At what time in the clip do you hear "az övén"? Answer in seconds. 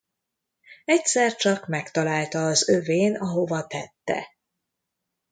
2.45-3.15